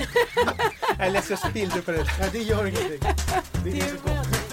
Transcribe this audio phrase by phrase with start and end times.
[1.00, 2.04] Eller jag spillde på det.
[2.20, 3.00] Nej, det gör ingenting.
[3.64, 4.46] Det är så gott.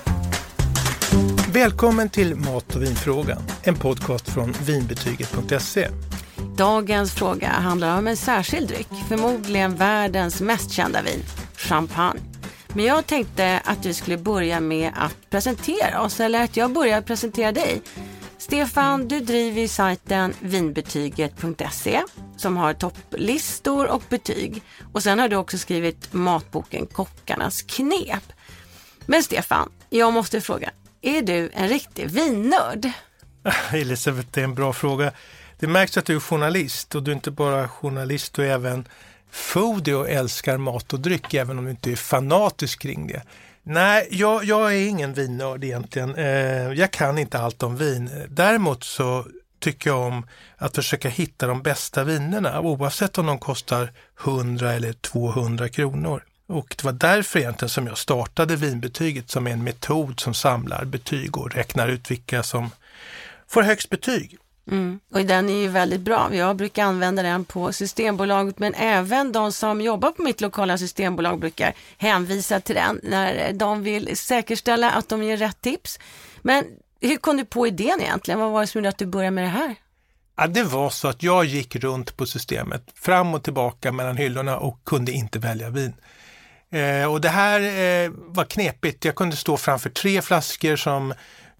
[1.53, 5.89] Välkommen till Mat och vinfrågan, en podcast från vinbetyget.se.
[6.57, 11.23] Dagens fråga handlar om en särskild dryck, förmodligen världens mest kända vin,
[11.55, 12.19] champagne.
[12.75, 17.01] Men jag tänkte att vi skulle börja med att presentera oss, eller att jag börjar
[17.01, 17.81] presentera dig.
[18.43, 22.01] Stefan, du driver ju sajten vinbetyget.se
[22.37, 24.61] som har topplistor och betyg.
[24.93, 28.33] Och sen har du också skrivit matboken Kockarnas knep.
[29.05, 30.71] Men Stefan, jag måste fråga,
[31.01, 32.89] är du en riktig vinnörd?
[33.71, 35.11] Elisabeth, det är en bra fråga.
[35.59, 38.87] Det märks att du är journalist och du är inte bara journalist, du är även
[39.31, 43.23] foodie och älskar mat och dryck, även om du inte är fanatisk kring det.
[43.63, 46.15] Nej, jag, jag är ingen vinnörd egentligen.
[46.15, 48.09] Eh, jag kan inte allt om vin.
[48.29, 49.25] Däremot så
[49.59, 53.91] tycker jag om att försöka hitta de bästa vinerna oavsett om de kostar
[54.23, 56.23] 100 eller 200 kronor.
[56.47, 60.85] Och det var därför egentligen som jag startade vinbetyget som är en metod som samlar
[60.85, 62.69] betyg och räknar ut vilka som
[63.47, 64.37] får högst betyg.
[64.71, 64.99] Mm.
[65.13, 66.35] Och den är ju väldigt bra.
[66.35, 71.39] Jag brukar använda den på Systembolaget men även de som jobbar på mitt lokala systembolag
[71.39, 75.99] brukar hänvisa till den när de vill säkerställa att de ger rätt tips.
[76.41, 76.65] Men
[77.01, 78.39] hur kom du på idén egentligen?
[78.39, 79.75] Vad var det som gjorde att du började med det här?
[80.35, 84.57] Ja, det var så att jag gick runt på systemet fram och tillbaka mellan hyllorna
[84.57, 85.93] och kunde inte välja vin.
[86.71, 89.05] Eh, och det här eh, var knepigt.
[89.05, 91.13] Jag kunde stå framför tre flaskor som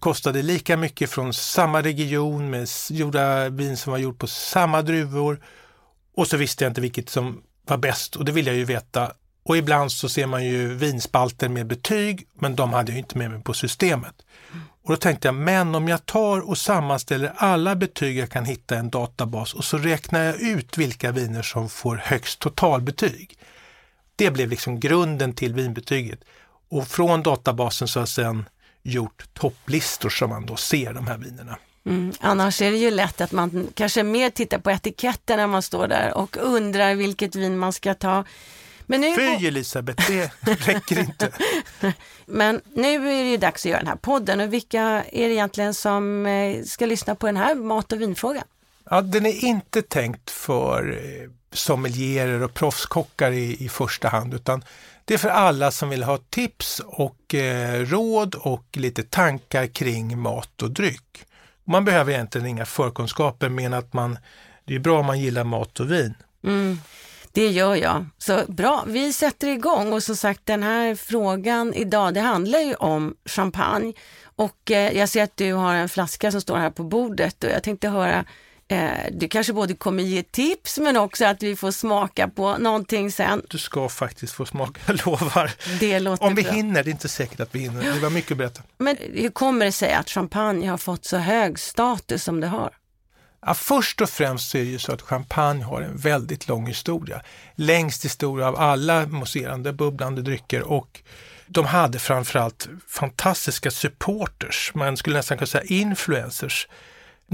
[0.04, 5.40] kostade lika mycket från samma region med gjorda vin som var gjort på samma druvor.
[6.16, 9.12] Och så visste jag inte vilket som var bäst och det vill jag ju veta.
[9.44, 13.30] Och ibland så ser man ju vinspalter med betyg, men de hade jag inte med
[13.30, 14.14] mig på systemet.
[14.82, 18.74] Och då tänkte jag, men om jag tar och sammanställer alla betyg jag kan hitta
[18.74, 23.38] i en databas och så räknar jag ut vilka viner som får högst totalbetyg.
[24.16, 26.20] Det blev liksom grunden till vinbetyget.
[26.70, 28.44] Och från databasen så har jag sedan
[28.84, 31.58] gjort topplistor som man då ser de här vinerna.
[31.86, 32.12] Mm.
[32.20, 35.88] Annars är det ju lätt att man kanske mer tittar på etiketten när man står
[35.88, 38.24] där och undrar vilket vin man ska ta.
[38.86, 39.16] Men nu...
[39.16, 40.30] Fy Elisabeth, det
[40.66, 41.30] räcker inte.
[42.26, 44.82] Men nu är det ju dags att göra den här podden och vilka
[45.12, 48.44] är det egentligen som eh, ska lyssna på den här mat och vinfrågan?
[48.90, 54.64] Ja, den är inte tänkt för eh, sommelierer och proffskockar i, i första hand utan
[55.04, 60.18] det är för alla som vill ha tips och eh, råd och lite tankar kring
[60.18, 61.24] mat och dryck.
[61.64, 64.18] Man behöver egentligen inga förkunskaper men att man,
[64.64, 66.14] det är bra om man gillar mat och vin.
[66.44, 66.78] Mm.
[67.32, 68.06] Det gör jag.
[68.18, 72.74] Så bra, vi sätter igång och som sagt den här frågan idag, det handlar ju
[72.74, 73.92] om champagne
[74.36, 77.50] och eh, jag ser att du har en flaska som står här på bordet och
[77.50, 78.24] jag tänkte höra
[78.68, 83.12] eh, du kanske både kommer ge tips men också att vi får smaka på någonting
[83.12, 83.42] sen.
[83.50, 85.50] Du ska faktiskt få smaka, jag lovar.
[85.80, 86.52] Det låter Om vi bra.
[86.52, 87.94] hinner, det är inte säkert att vi hinner.
[87.94, 88.62] Det var mycket att berätta.
[88.78, 92.70] Men hur kommer det sig att champagne har fått så hög status som det har?
[93.46, 96.66] Ja, först och främst så är det ju så att champagne har en väldigt lång
[96.66, 97.22] historia.
[97.54, 101.00] Längst historia av alla mousserande, bubblande drycker och
[101.46, 106.68] de hade framförallt fantastiska supporters, man skulle nästan kunna säga influencers.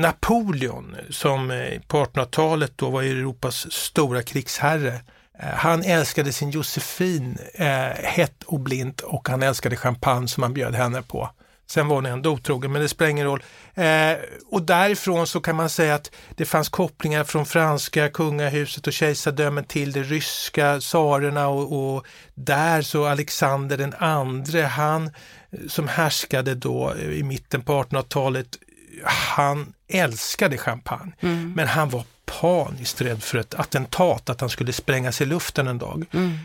[0.01, 5.01] Napoleon som eh, på 1800-talet då var Europas stora krigsherre.
[5.39, 7.67] Eh, han älskade sin Josefin eh,
[8.05, 11.31] hett och blint och han älskade champagne som han bjöd henne på.
[11.71, 13.43] Sen var hon ändå otrogen, men det spelar ingen roll.
[13.75, 14.13] Eh,
[14.47, 19.65] och därifrån så kan man säga att det fanns kopplingar från franska kungahuset och kejsardömen
[19.65, 26.55] till det ryska tsarerna och, och, där så Alexander den andre, han eh, som härskade
[26.55, 28.59] då i mitten på 1800-talet,
[29.05, 31.53] han älskade champagne, mm.
[31.57, 32.05] men han var
[32.41, 36.05] paniskt rädd för ett attentat, att han skulle sprängas i luften en dag.
[36.13, 36.39] Mm.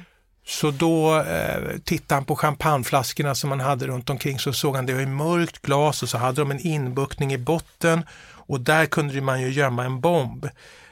[0.47, 4.85] Så då eh, tittade han på champagneflaskorna som man hade runt omkring så såg han
[4.85, 8.03] det var i mörkt glas och så hade de en inbuktning i botten
[8.47, 10.49] och där kunde man ju gömma en bomb.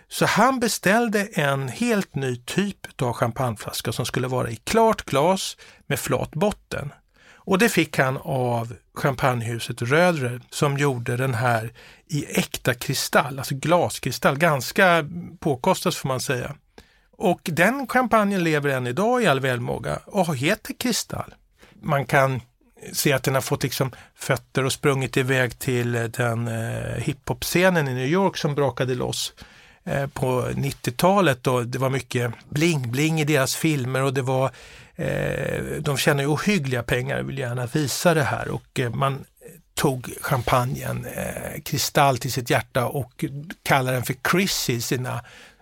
[0.07, 5.57] Så han beställde en helt ny typ av champagneflaska som skulle vara i klart glas
[5.87, 6.93] med flat botten.
[7.45, 11.73] Och det fick han av champagnehuset Rödre som gjorde den här
[12.07, 15.09] i äkta kristall, alltså glaskristall, ganska
[15.39, 16.55] påkostat får man säga.
[17.17, 21.33] Och den champagnen lever än idag i all välmåga och heter Kristall.
[21.81, 22.41] Man kan
[22.91, 27.93] se att den har fått liksom fötter och sprungit iväg till den eh, hiphop-scenen i
[27.93, 29.33] New York som brakade loss
[29.83, 34.51] eh, på 90-talet och det var mycket bling-bling i deras filmer och det var eh,
[35.79, 39.25] de tjänar ju ohyggliga pengar och vill gärna visa det här och eh, man
[39.73, 43.25] tog champagnen eh, Kristall till sitt hjärta och
[43.63, 45.21] kallade den för Chris i sina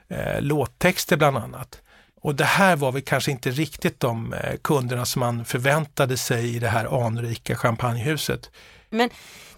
[0.09, 1.81] eh, låttexter bland annat.
[2.21, 6.55] Och det här var väl kanske inte riktigt de eh, kunderna som man förväntade sig
[6.55, 8.49] i det här anrika champagnehuset.
[8.89, 9.09] Men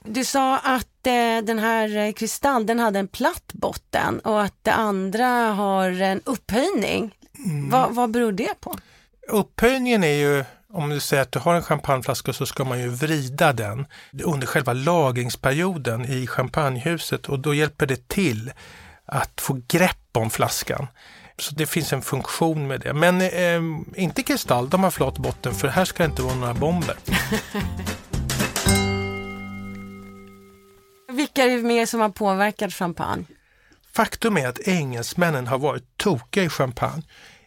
[0.06, 4.56] du sa att eh, den här eh, kristall den hade en platt botten och att
[4.62, 7.16] det andra har en upphöjning.
[7.46, 7.70] Mm.
[7.70, 8.76] Va, vad beror det på?
[9.28, 10.44] Upphöjningen är ju,
[10.74, 13.86] om du säger att du har en champagneflaska så ska man ju vrida den
[14.24, 18.52] under själva lagringsperioden i champagnehuset och då hjälper det till
[19.06, 20.88] att få grepp om flaskan.
[21.38, 22.94] Så det finns en funktion med det.
[22.94, 23.62] Men eh,
[23.96, 26.96] inte kristall, de har flat botten för här ska det inte vara några bomber.
[31.12, 33.26] Vilka är det mer som har påverkat champagne?
[33.94, 37.04] Faktum är att engelsmännen har varit tokiga i champagne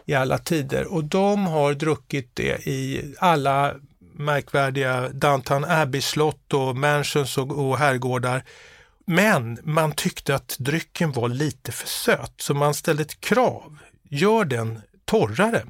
[0.06, 3.74] i alla tider och de har druckit det i alla
[4.14, 8.44] märkvärdiga Downton Abbey-slott och mansions och, och herrgårdar.
[9.06, 13.78] Men man tyckte att drycken var lite för söt så man ställde ett krav.
[14.10, 15.62] Gör den torrare.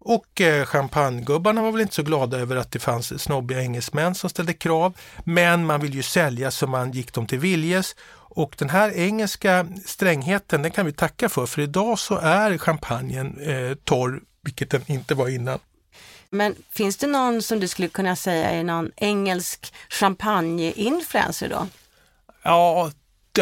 [0.00, 4.30] Och eh, champagnegubbarna var väl inte så glada över att det fanns snobbiga engelsmän som
[4.30, 4.98] ställde krav.
[5.24, 7.96] Men man vill ju sälja så man gick dem till viljes.
[8.12, 13.40] Och den här engelska strängheten den kan vi tacka för, för idag så är champagnen
[13.40, 15.58] eh, torr, vilket den inte var innan.
[16.30, 21.66] Men finns det någon som du skulle kunna säga är någon engelsk champagne-influencer då?
[22.42, 22.90] Ja,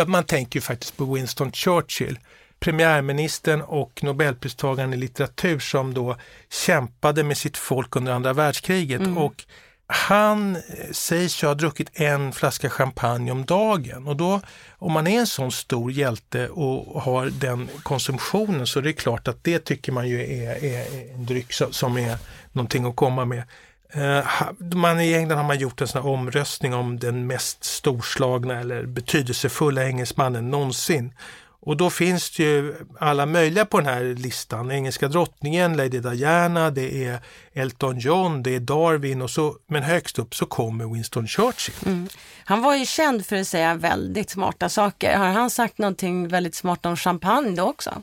[0.06, 2.18] man tänker ju faktiskt på Winston Churchill
[2.60, 6.16] premiärministern och nobelpristagaren i litteratur som då
[6.50, 9.00] kämpade med sitt folk under andra världskriget.
[9.00, 9.18] Mm.
[9.18, 9.44] Och
[9.86, 10.62] han eh,
[10.92, 14.40] sägs ju ha druckit en flaska champagne om dagen och då
[14.78, 19.28] om man är en sån stor hjälte och har den konsumtionen så är det klart
[19.28, 22.18] att det tycker man ju är, är en dryck som är
[22.52, 23.42] någonting att komma med.
[23.90, 24.26] Eh,
[24.74, 29.84] man, I England har man gjort en sån omröstning om den mest storslagna eller betydelsefulla
[29.84, 31.14] engelsmannen någonsin.
[31.60, 34.70] Och då finns det ju alla möjliga på den här listan.
[34.70, 37.20] Engelska drottningen, Lady Diana, det är
[37.52, 41.74] Elton John, det är Darwin och så, men högst upp så kommer Winston Churchill.
[41.86, 42.08] Mm.
[42.44, 45.16] Han var ju känd för att säga väldigt smarta saker.
[45.16, 48.02] Har han sagt någonting väldigt smart om champagne då också?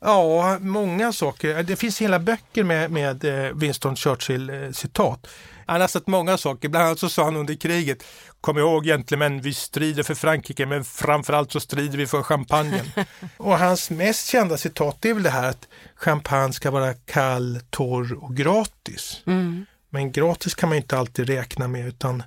[0.00, 1.62] Ja, många saker.
[1.62, 5.26] Det finns hela böcker med, med eh, Winston Churchill-citat.
[5.66, 8.04] Han har sagt många saker, bland annat så sa han under kriget
[8.46, 12.86] Kom ihåg gentlemän, vi strider för Frankrike men framförallt så strider vi för champagnen.
[13.36, 18.24] och hans mest kända citat är väl det här att champagne ska vara kall, torr
[18.24, 19.22] och gratis.
[19.26, 19.66] Mm.
[19.90, 22.22] Men gratis kan man inte alltid räkna med utan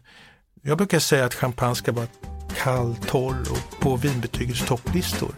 [0.62, 2.08] jag brukar säga att champagne ska vara
[2.58, 5.32] kall, torr och på vinbetygets topplistor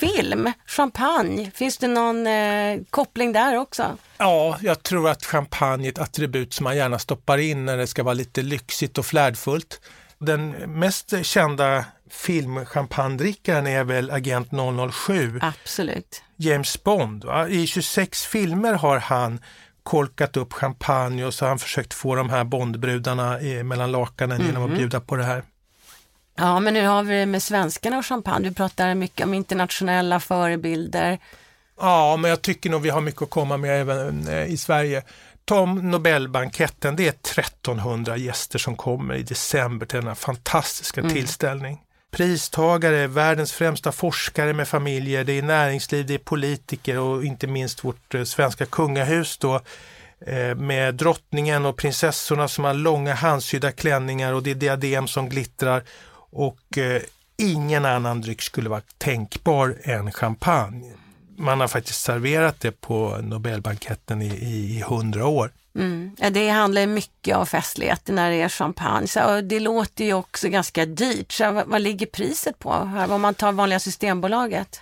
[0.00, 3.96] film, champagne, finns det någon eh, koppling där också?
[4.18, 7.86] Ja, jag tror att champagne är ett attribut som man gärna stoppar in när det
[7.86, 9.80] ska vara lite lyxigt och flärdfullt.
[10.18, 14.48] Den mest kända filmchampagnedrickaren är väl Agent
[14.92, 15.40] 007.
[15.42, 16.22] Absolut.
[16.36, 17.24] James Bond.
[17.24, 17.48] Va?
[17.48, 19.40] I 26 filmer har han
[19.82, 24.46] korkat upp champagne och så har han försökt få de här Bondbrudarna mellan lakanen mm.
[24.46, 24.78] genom att mhm.
[24.78, 25.42] bjuda på det här.
[26.36, 28.48] Ja, men nu har vi det med svenskarna och champagne.
[28.48, 31.18] Vi pratar mycket om internationella förebilder.
[31.80, 35.02] Ja, men jag tycker nog vi har mycket att komma med även eh, i Sverige.
[35.44, 41.12] Tom Nobelbanketten, det är 1300 gäster som kommer i december till denna fantastiska mm.
[41.12, 41.78] tillställning.
[42.10, 47.84] Pristagare, världens främsta forskare med familjer, det är näringsliv, det är politiker och inte minst
[47.84, 49.60] vårt eh, svenska kungahus då
[50.26, 55.28] eh, med drottningen och prinsessorna som har långa handsydda klänningar och det är diadem som
[55.28, 55.82] glittrar
[56.30, 56.78] och
[57.38, 60.92] ingen annan dryck skulle vara tänkbar än champagne.
[61.38, 65.50] Man har faktiskt serverat det på Nobelbanketten i hundra år.
[65.78, 66.16] Mm.
[66.18, 69.08] Ja, det handlar mycket om festlighet när det är champagne.
[69.08, 71.32] Så, det låter ju också ganska dyrt.
[71.32, 74.80] Så, vad, vad ligger priset på här, om man tar vanliga Systembolaget?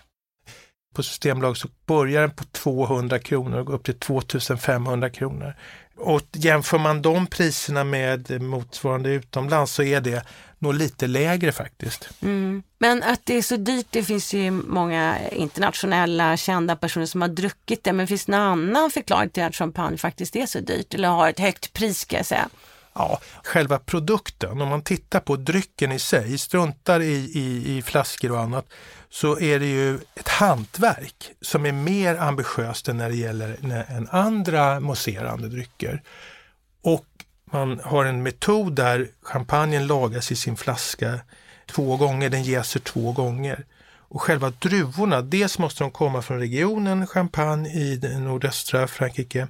[0.95, 5.55] På Systembolaget så börjar den på 200 kronor och går upp till 2500 kronor.
[5.97, 10.25] Och jämför man de priserna med motsvarande utomlands så är det
[10.65, 12.09] nog lite lägre faktiskt.
[12.23, 12.63] Mm.
[12.79, 17.29] Men att det är så dyrt, det finns ju många internationella kända personer som har
[17.29, 17.93] druckit det.
[17.93, 21.29] Men finns det någon annan förklaring till att champagne faktiskt är så dyrt eller har
[21.29, 22.49] ett högt pris ska jag säga?
[22.95, 28.33] Ja, själva produkten, om man tittar på drycken i sig, struntar i, i, i flaskor
[28.33, 28.67] och annat,
[29.11, 33.57] så är det ju ett hantverk som är mer ambitiöst än när det gäller
[33.89, 36.03] än andra mousserande drycker.
[36.83, 37.07] Och
[37.53, 41.21] man har en metod där champagnen lagas i sin flaska
[41.67, 43.65] två gånger, den jäser två gånger.
[44.15, 49.49] Och själva druvorna, dels måste de komma från regionen Champagne i nordöstra Frankrike.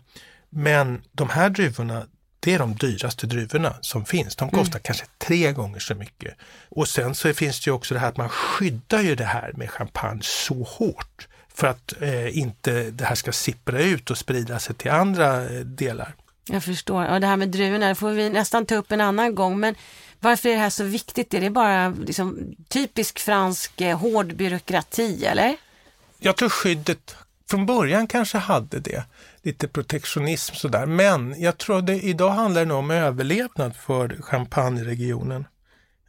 [0.50, 2.06] Men de här druvorna,
[2.40, 4.36] det är de dyraste druvorna som finns.
[4.36, 4.82] De kostar mm.
[4.82, 6.34] kanske tre gånger så mycket.
[6.68, 9.52] Och sen så finns det ju också det här att man skyddar ju det här
[9.54, 14.58] med champagne så hårt för att eh, inte det här ska sippra ut och sprida
[14.58, 16.14] sig till andra eh, delar.
[16.46, 17.06] Jag förstår.
[17.06, 19.60] Och det här med druvorna får vi nästan ta upp en annan gång.
[19.60, 19.74] Men
[20.20, 21.34] varför är det här så viktigt?
[21.34, 25.56] Är det bara liksom, typisk fransk eh, hård byråkrati eller?
[26.18, 27.16] Jag tror skyddet
[27.50, 29.04] från början kanske hade det,
[29.42, 30.86] lite protektionism sådär.
[30.86, 35.44] Men jag tror det idag handlar det om överlevnad för champagneregionen.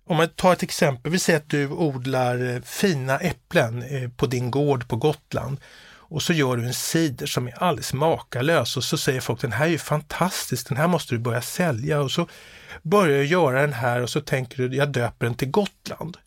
[0.07, 4.25] Om man tar ett exempel, vi säger att du odlar eh, fina äpplen eh, på
[4.25, 5.57] din gård på Gotland
[6.15, 9.51] och så gör du en cider som är alldeles makalös och så säger folk den
[9.51, 12.27] här är ju fantastisk, den här måste du börja sälja och så
[12.81, 16.17] börjar du göra den här och så tänker du jag döper den till Gotland.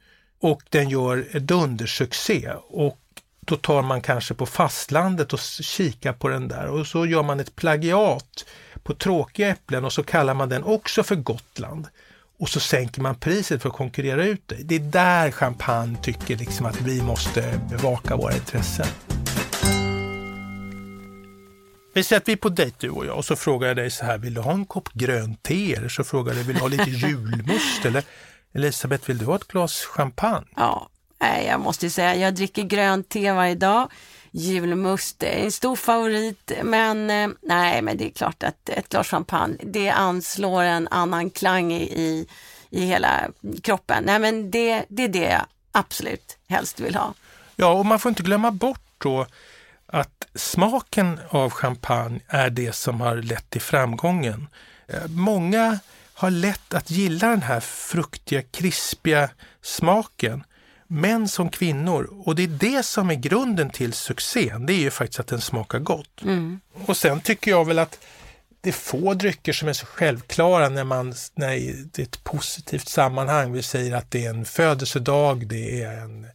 [0.40, 2.98] Och den gör dundersuccé och
[3.40, 7.40] då tar man kanske på fastlandet och kikar på den där och så gör man
[7.40, 8.44] ett plagiat
[8.82, 11.86] på tråkiga äpplen och så kallar man den också för Gotland.
[12.38, 14.56] Och så sänker man priset för att konkurrera ut det.
[14.62, 18.86] Det är där champagne tycker liksom att vi måste bevaka våra intressen.
[21.98, 23.90] Vi säger att vi är på dejt du och jag och så frågar jag dig
[23.90, 25.74] så här, vill du ha en kopp grönt te?
[25.74, 27.84] Eller så frågar jag dig, vill du ha lite julmust?
[27.84, 28.04] Eller
[28.52, 30.46] Elisabeth, vill du ha ett glas champagne?
[30.56, 30.88] Ja,
[31.20, 33.90] nej, jag måste säga, jag dricker grönt te varje dag.
[34.30, 39.08] Julmust är en stor favorit, men eh, nej, men det är klart att ett glas
[39.08, 42.26] champagne, det anslår en annan klang i,
[42.70, 43.30] i hela
[43.62, 44.04] kroppen.
[44.06, 47.14] Nej, men det, det är det jag absolut helst vill ha.
[47.56, 49.26] Ja, och man får inte glömma bort då
[49.92, 54.46] att smaken av champagne är det som har lett till framgången.
[54.86, 55.78] Eh, många
[56.14, 59.30] har lätt att gilla den här fruktiga, krispiga
[59.62, 60.44] smaken.
[60.90, 62.08] Män som kvinnor.
[62.24, 64.66] Och det är det som är grunden till succén.
[64.66, 66.22] Det är ju faktiskt att den smakar gott.
[66.22, 66.60] Mm.
[66.86, 67.98] Och sen tycker jag väl att
[68.60, 71.48] det är få drycker som är så självklara när man när
[71.92, 73.52] det är ett positivt sammanhang.
[73.52, 76.26] Vi säger att det är en födelsedag, det är en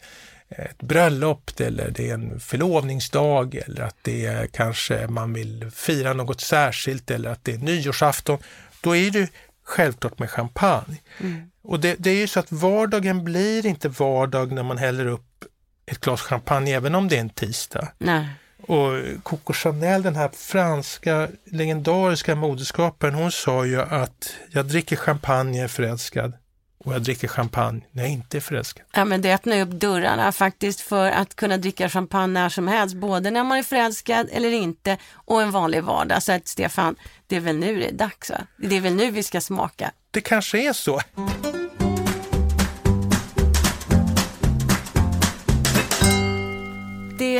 [0.57, 6.13] ett bröllop eller det är en förlovningsdag eller att det är kanske man vill fira
[6.13, 8.37] något särskilt eller att det är nyårsafton.
[8.81, 9.29] Då är det
[9.63, 10.97] självklart med champagne.
[11.19, 11.51] Mm.
[11.63, 15.45] Och det, det, är ju så att vardagen blir inte vardag när man häller upp
[15.85, 17.87] ett glas champagne även om det är en tisdag.
[17.97, 18.27] Nej.
[18.67, 25.67] Och Coco Chanel, den här franska legendariska modeskaparen, hon sa ju att jag dricker champagne
[25.67, 26.33] förälskad
[26.83, 28.85] och jag dricker champagne när jag inte är förälskad.
[28.93, 32.95] Ja, men det öppnar upp dörrarna faktiskt för att kunna dricka champagne när som helst,
[32.95, 36.23] både när man är förälskad eller inte och en vanlig vardag.
[36.23, 36.95] Så att Stefan,
[37.27, 38.37] det är väl nu det är dags va?
[38.57, 39.91] Det är väl nu vi ska smaka?
[40.11, 41.01] Det kanske är så.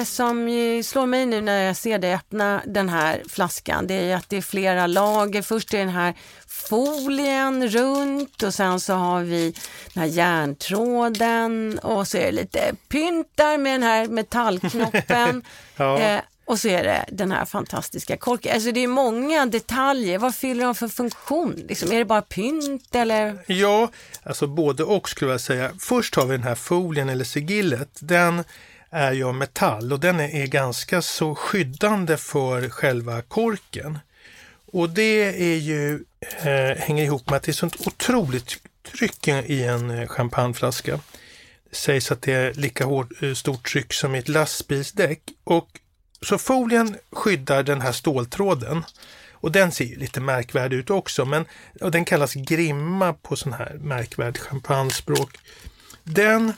[0.04, 0.48] Det som
[0.84, 4.38] slår mig nu när jag ser dig öppna den här flaskan, det är att det
[4.38, 5.42] är flera lager.
[5.42, 6.14] Först är den här
[6.48, 9.54] folien runt och sen så har vi
[9.94, 15.42] den här järntråden och så är det lite pyntar med den här metallknoppen.
[15.76, 16.00] ja.
[16.00, 18.54] eh, och så är det den här fantastiska korken.
[18.54, 20.18] Alltså det är många detaljer.
[20.18, 21.64] Vad fyller de för funktion?
[21.68, 23.38] Liksom, är det bara pynt eller?
[23.48, 23.92] Ja,
[24.24, 25.72] alltså både och skulle jag säga.
[25.80, 27.90] Först har vi den här folien eller sigillet.
[28.00, 28.44] Den
[28.94, 34.00] är ju av metall och den är ganska så skyddande för själva korken.
[34.74, 36.04] Och det är ju,
[36.44, 38.58] eh, hänger ihop med att det är sånt otroligt
[38.98, 41.00] tryck i en eh, champagneflaska.
[41.70, 45.22] Det sägs att det är lika hård, eh, stort tryck som i ett lastbilsdäck.
[45.44, 45.68] Och
[46.22, 48.84] så folien skyddar den här ståltråden.
[49.32, 51.46] Och den ser ju lite märkvärdig ut också, men
[51.82, 55.38] och den kallas grimma på sån här märkvärd champagnespråk.
[56.04, 56.54] Den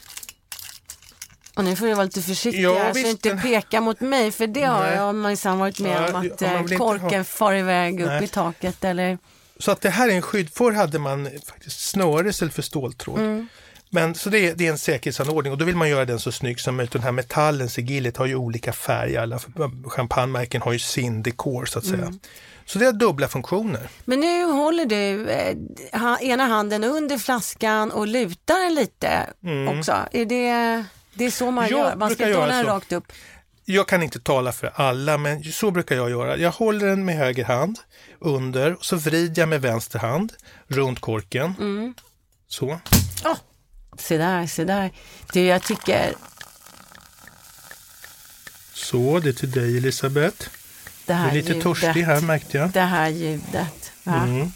[1.56, 4.32] och nu får du vara lite försiktig ja, här, visst, så inte peka mot mig,
[4.32, 4.96] för det har Nej.
[4.96, 7.24] jag minsann varit med ja, om att ja, eh, korken ha...
[7.24, 8.24] far iväg upp Nej.
[8.24, 8.84] i taket.
[8.84, 9.18] Eller...
[9.60, 10.50] Så att det här är en skydd.
[10.54, 13.20] Förr hade man faktiskt snöre istället för ståltråd.
[13.20, 13.48] Mm.
[13.90, 16.32] Men så det är, det är en säkerhetsanordning och då vill man göra den så
[16.32, 16.92] snygg som möjligt.
[16.92, 19.18] Den här metallen, sigillet, har ju olika färg.
[19.18, 19.40] Alla
[19.86, 22.06] champagnemärken har ju sin dekor så att säga.
[22.06, 22.20] Mm.
[22.66, 23.90] Så det har dubbla funktioner.
[24.06, 29.80] Men nu håller du eh, ena handen under flaskan och lutar den lite mm.
[29.80, 29.96] också.
[30.12, 30.86] Är det...
[31.16, 33.12] Det är så man jag gör, man ska hålla den rakt upp.
[33.66, 36.38] Jag kan inte tala för alla, men så brukar jag göra.
[36.38, 37.80] Jag håller den med höger hand
[38.20, 40.34] under och så vrider jag med vänster hand
[40.68, 41.54] runt korken.
[41.60, 41.94] Mm.
[42.48, 42.66] Så.
[43.26, 43.38] Oh.
[43.98, 44.92] Se där, se där.
[45.34, 46.14] Du, jag tycker...
[48.74, 50.50] Så, det är till dig Elisabeth.
[51.06, 51.64] Det här du är lite ljudet.
[51.64, 52.70] törstig här märkte jag.
[52.70, 53.92] Det här ljudet.
[54.06, 54.52] Mm.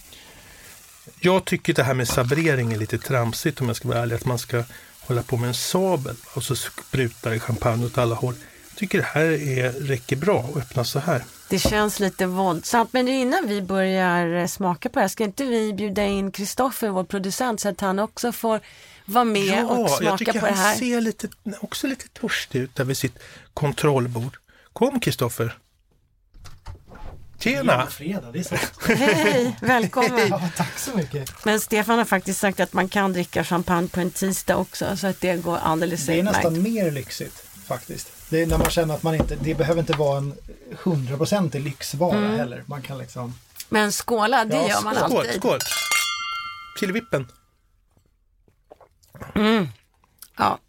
[1.20, 4.16] Jag tycker det här med sabrering är lite tramsigt om jag ska vara ärlig.
[4.16, 4.64] Att man ska
[5.10, 8.36] hålla på med en sabel och så sprutar det champagne åt alla håll.
[8.70, 11.24] Jag tycker det här är, räcker bra att öppna så här.
[11.50, 15.74] Det känns lite våldsamt, men innan vi börjar smaka på det här, ska inte vi
[15.74, 18.60] bjuda in Kristoffer, vår producent, så att han också får
[19.06, 20.76] vara med och jag smaka tycker på det han här.
[20.76, 21.28] ser lite,
[21.60, 23.20] också lite törstig ut där vid sitt
[23.54, 24.38] kontrollbord.
[24.74, 25.58] Kom Kristoffer.
[27.40, 27.88] Tjena!
[27.88, 28.72] Fredag, det är sant.
[29.00, 30.28] Hej, välkommen.
[30.30, 31.46] Ja, tack så mycket.
[31.46, 35.08] Men Stefan har faktiskt sagt att man kan dricka champagne på en tisdag också så
[35.08, 36.36] att det går alldeles Det är utmärkt.
[36.38, 38.12] nästan mer lyxigt faktiskt.
[38.30, 40.34] Det är när man känner att man inte, det behöver inte vara en
[40.84, 42.38] hundraprocentig lyxvara Mm.
[42.38, 42.64] heller.
[42.66, 43.34] Man kan liksom,
[43.70, 45.36] Men skåla, det Ja, gör man Skål, alltid.
[45.36, 45.60] skål!
[46.80, 47.28] Killevippen.
[50.38, 50.60] Ja,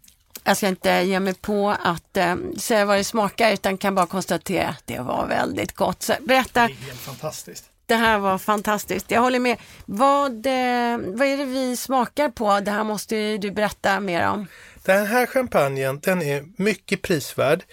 [0.43, 4.05] jag ska inte ge mig på att eh, säga vad det smakar utan kan bara
[4.05, 6.03] konstatera att det var väldigt gott.
[6.03, 7.65] Så berätta, det är helt fantastiskt.
[7.85, 9.11] det här var fantastiskt.
[9.11, 9.57] Jag håller med.
[9.85, 12.59] Vad, eh, vad är det vi smakar på?
[12.59, 14.47] Det här måste ju du berätta mer om.
[14.83, 17.63] Den här champagnen den är mycket prisvärd.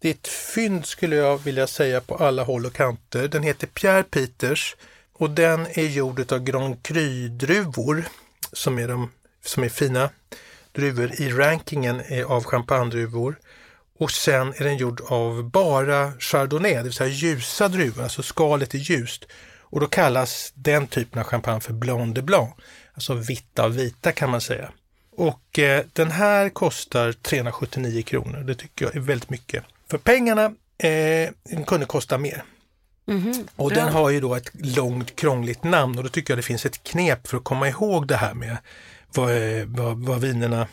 [0.00, 3.28] Det är ett fynd skulle jag vilja säga på alla håll och kanter.
[3.28, 4.76] Den heter Pierre Peters
[5.12, 8.04] och den är gjord av Grand Cru-druvor
[8.52, 9.10] som är, de,
[9.44, 10.10] som är fina
[10.78, 13.38] druvor i rankingen av champagnedruvor.
[13.98, 18.74] Och sen är den gjord av bara chardonnay, det vill säga ljusa druvor, alltså skalet
[18.74, 19.24] är ljust.
[19.70, 22.50] Och då kallas den typen av champagne för blanc de blanc,
[22.94, 24.70] alltså vitt av vita kan man säga.
[25.16, 28.38] Och eh, den här kostar 379 kronor.
[28.46, 29.64] Det tycker jag är väldigt mycket.
[29.90, 30.44] För pengarna,
[30.78, 32.42] eh, den kunde kosta mer.
[33.06, 33.76] Mhm, Och bra.
[33.78, 36.82] den har ju då ett långt krångligt namn och då tycker jag det finns ett
[36.82, 38.56] knep för att komma ihåg det här med
[39.14, 40.66] vad, eh, vad, vad vinerna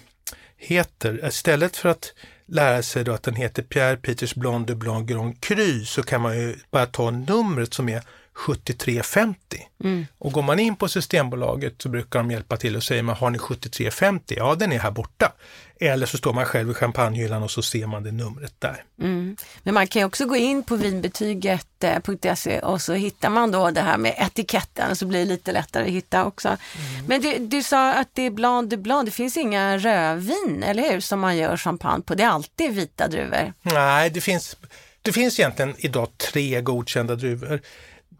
[0.57, 1.27] heter.
[1.27, 2.13] Istället för att
[2.45, 6.21] lära sig då att den heter Pierre Peters Blanc de Blanc Grand Cru så kan
[6.21, 8.03] man ju bara ta numret som är
[8.35, 9.67] 7350.
[9.83, 10.05] Mm.
[10.17, 13.29] Och går man in på Systembolaget så brukar de hjälpa till och säger man har
[13.29, 14.35] ni 7350?
[14.37, 15.31] Ja, den är här borta.
[15.79, 18.83] Eller så står man själv i champagnehyllan och så ser man det numret där.
[19.01, 19.37] Mm.
[19.63, 23.97] Men man kan också gå in på vinbetyget.se och så hittar man då det här
[23.97, 26.47] med etiketten så blir det lite lättare att hitta också.
[26.47, 27.05] Mm.
[27.07, 30.91] Men du, du sa att det är blanc de blanc, det finns inga rödvin, eller
[30.91, 32.15] hur, som man gör champagne på.
[32.15, 33.53] Det är alltid vita druvor.
[33.61, 34.57] Nej, det finns,
[35.01, 37.61] det finns egentligen idag tre godkända druvor.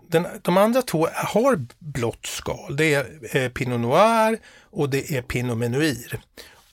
[0.08, 2.76] Den, de andra två har blått skal.
[2.76, 3.06] Det är
[3.38, 4.38] eh, Pinot Noir
[4.72, 6.20] och det är Pinot Menuir.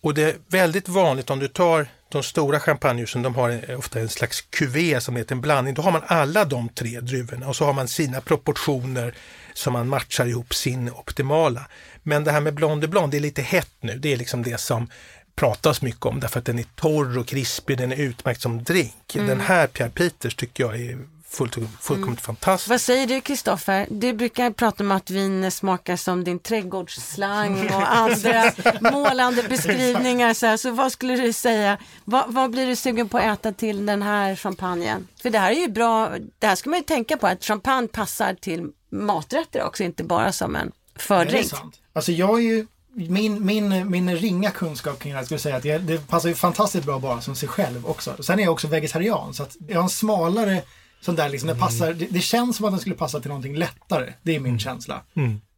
[0.00, 4.00] Och det är väldigt vanligt om du tar de stora champagnehusen, de har en- ofta
[4.00, 5.74] en slags kuvé som heter en blandning.
[5.74, 9.14] Då har man alla de tre druvorna och så har man sina proportioner
[9.54, 11.66] som man matchar ihop sin optimala.
[12.02, 13.98] Men det här med Blanc de Blanc, det är lite hett nu.
[13.98, 14.88] Det är liksom det som
[15.36, 18.94] pratas mycket om därför att den är torr och krispig, den är utmärkt som drink.
[19.12, 20.98] Den här Pierre Peters tycker jag är
[21.32, 22.70] fullt, fullkomligt fantastisk.
[22.70, 23.86] Vad säger du Kristoffer?
[23.90, 30.34] Du brukar prata om att vin smakar som din trädgårdsslang och andra målande beskrivningar.
[30.34, 30.56] Så, här.
[30.56, 31.78] så vad skulle du säga?
[32.04, 35.08] Vad, vad blir du sugen på att äta till den här champagnen?
[35.22, 37.88] För det här är ju bra, det här ska man ju tänka på att champagne
[37.88, 41.46] passar till maträtter också, inte bara som en fördrink.
[41.46, 41.80] sant?
[41.92, 45.56] Alltså jag är ju, min, min, min ringa kunskap kring det här skulle jag säga
[45.56, 48.22] att det, det passar ju fantastiskt bra bara som sig själv också.
[48.22, 50.62] Sen är jag också vegetarian så att jag har en smalare
[51.04, 53.56] sån där liksom, det passar, det, det känns som att den skulle passa till någonting
[53.56, 54.12] lättare.
[54.22, 55.02] Det är min känsla.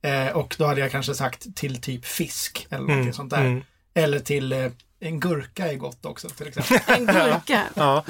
[0.03, 3.65] Eh, och då hade jag kanske sagt till typ fisk eller någonting sånt där.
[3.95, 4.67] Eller till eh,
[5.01, 6.79] en gurka är gott också till exempel.
[6.87, 7.63] En gurka.
[7.75, 8.05] Ja.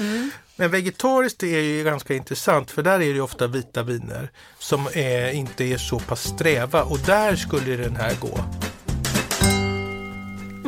[0.57, 4.89] Men vegetariskt är ju ganska intressant för där är det ju ofta vita viner som
[4.93, 8.41] är, inte är så pass sträva och där skulle den här gå.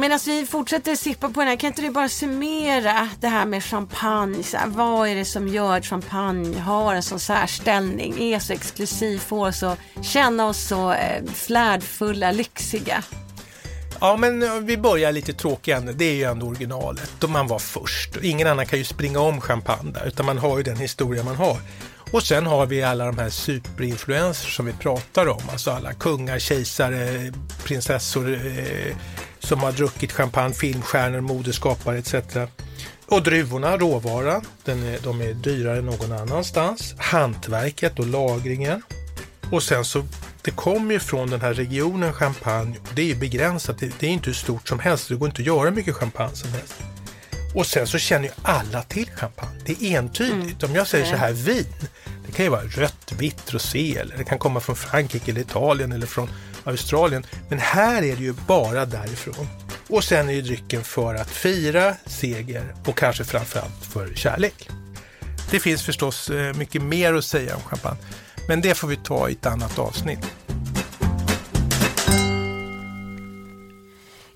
[0.07, 3.47] Medan alltså, vi fortsätter sippa på den här, kan inte du bara summera det här
[3.47, 4.43] med champagne?
[4.43, 8.53] Så här, vad är det som gör att champagne har en sån särställning, är så
[8.53, 13.05] exklusiv, får oss att känna oss så eh, flärdfulla, lyxiga?
[14.01, 15.99] Ja, men eh, vi börjar lite tråkiga änden.
[15.99, 17.13] Det är ju ändå originalet.
[17.19, 18.17] Då man var först.
[18.23, 21.37] Ingen annan kan ju springa om champagne där, utan man har ju den historia man
[21.37, 21.59] har.
[22.11, 25.43] Och sen har vi alla de här superinfluencers som vi pratar om.
[25.53, 27.33] Alltså alla kungar, kejsare,
[27.65, 28.97] prinsessor eh,
[29.39, 32.15] som har druckit champagne, filmstjärnor, modeskapare etc.
[33.07, 36.95] Och druvorna, råvaran, den är, de är dyrare än någon annanstans.
[36.99, 38.83] Hantverket och lagringen.
[39.53, 40.05] Och sen så,
[40.43, 42.77] det kommer ju från den här regionen champagne.
[42.95, 45.09] Det är ju begränsat, det, det är inte hur stort som helst.
[45.09, 46.75] Det går inte att göra mycket champagne som helst.
[47.57, 49.61] Och sen så känner ju alla till champagne.
[49.65, 50.63] Det är entydigt.
[50.63, 51.67] Om jag säger så här, vin.
[52.27, 55.93] Det kan ju vara rött, vitt, rosé eller det kan komma från Frankrike eller Italien
[55.93, 56.29] eller från
[56.65, 57.27] Australien.
[57.49, 59.49] Men här är det ju bara därifrån.
[59.89, 64.69] Och sen är ju drycken för att fira seger och kanske framförallt för kärlek.
[65.51, 67.99] Det finns förstås eh, mycket mer att säga om champagne.
[68.49, 70.27] Men det får vi ta i ett annat avsnitt.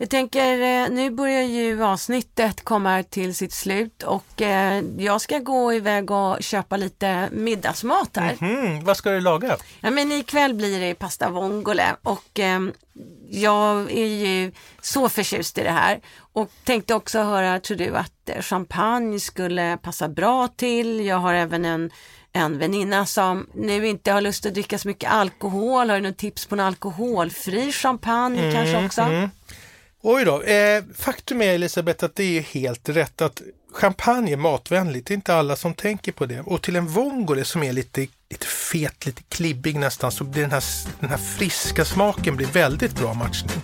[0.01, 5.39] Jag tänker, eh, nu börjar ju avsnittet komma till sitt slut och eh, jag ska
[5.39, 8.37] gå iväg och köpa lite middagsmat här.
[8.41, 9.57] Mm, vad ska du laga?
[9.81, 12.61] Ja, men ikväll blir det pasta vongole och eh,
[13.31, 16.01] jag är ju så förtjust i det här
[16.33, 21.07] och tänkte också höra, tror du att eh, champagne skulle passa bra till?
[21.07, 21.91] Jag har även en
[22.33, 25.91] en väninna som nu inte har lust att dricka så mycket alkohol.
[25.91, 29.01] Har du något tips på en alkoholfri champagne mm, kanske också?
[29.01, 29.31] Mm.
[30.03, 30.43] Oj då.
[30.43, 35.07] Eh, faktum är Elisabeth att det är helt rätt att champagne är matvänligt.
[35.07, 36.41] Det är inte alla som tänker på det.
[36.41, 40.51] Och till en vongole som är lite, lite fet, lite klibbig nästan, så blir den
[40.51, 40.65] här,
[41.01, 43.63] den här friska smaken blir väldigt bra matchning.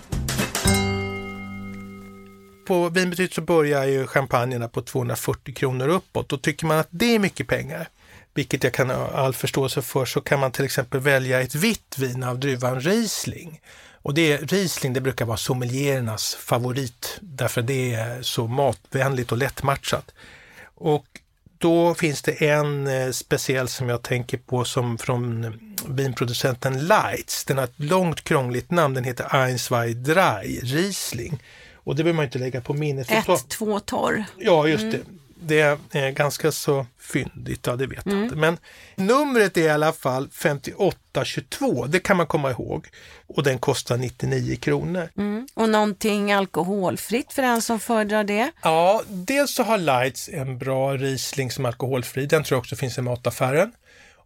[2.67, 6.33] På vinbetyget så börjar ju champagnerna på 240 kronor uppåt.
[6.33, 7.89] och tycker man att det är mycket pengar
[8.33, 11.97] vilket jag kan ha all förståelse för, så kan man till exempel välja ett vitt
[11.97, 13.61] vin av druvan Riesling.
[14.07, 20.13] Och det, Riesling det brukar vara sommeliernas favorit därför det är så matvänligt och lättmatchat.
[20.75, 21.05] Och
[21.57, 25.53] då finns det en eh, speciell som jag tänker på som från
[25.87, 27.45] vinproducenten Lights.
[27.45, 28.93] Den har ett långt krångligt namn.
[28.93, 31.43] Den heter Ein, zwei, drei Riesling.
[31.73, 33.11] Och det behöver man inte lägga på minnet.
[33.11, 34.23] Ett, två, torr.
[34.37, 34.91] Ja, just mm.
[34.91, 34.99] det
[35.41, 38.17] det är ganska så fyndigt, ja det vet mm.
[38.17, 38.35] jag inte.
[38.35, 38.57] Men
[38.95, 42.87] numret är i alla fall 5822, det kan man komma ihåg.
[43.27, 45.09] Och den kostar 99 kronor.
[45.17, 45.47] Mm.
[45.53, 48.51] Och någonting alkoholfritt för den som föredrar det?
[48.61, 52.75] Ja, dels så har Lights en bra Riesling som är alkoholfri, den tror jag också
[52.75, 53.71] finns i mataffären.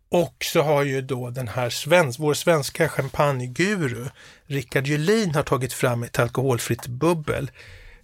[0.10, 4.06] Och så har ju då den här svensk, vår svenska champagneguru
[4.47, 7.52] Rickard Julin har tagit fram ett alkoholfritt bubbel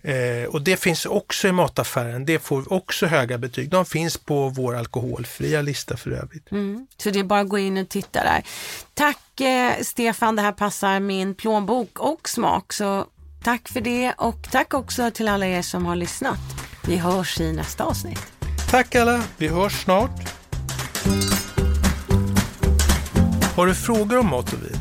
[0.07, 2.25] Eh, och det finns också i mataffären.
[2.25, 3.69] Det får också höga betyg.
[3.69, 6.51] De finns på vår alkoholfria lista för övrigt.
[6.51, 6.87] Mm.
[6.97, 8.43] Så det är bara att gå in och titta där.
[8.93, 12.73] Tack eh, Stefan, det här passar min plånbok och smak.
[12.73, 13.05] Så
[13.43, 16.39] tack för det och tack också till alla er som har lyssnat.
[16.87, 18.21] Vi hörs i nästa avsnitt.
[18.69, 20.21] Tack alla, vi hörs snart.
[23.55, 24.79] Har du frågor om mat och vin?